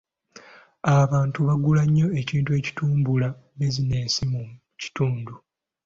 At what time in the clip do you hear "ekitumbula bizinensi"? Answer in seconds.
2.59-4.21